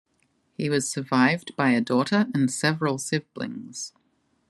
[0.57, 3.93] He was survived by a daughter and several siblings.